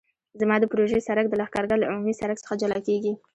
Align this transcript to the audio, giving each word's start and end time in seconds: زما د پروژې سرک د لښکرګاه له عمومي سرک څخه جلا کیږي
زما 0.39 0.55
د 0.59 0.65
پروژې 0.71 0.99
سرک 1.07 1.25
د 1.29 1.33
لښکرګاه 1.41 1.79
له 1.79 1.87
عمومي 1.89 2.13
سرک 2.19 2.37
څخه 2.43 2.59
جلا 2.61 2.77
کیږي 2.87 3.13